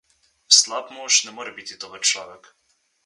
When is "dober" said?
1.85-2.11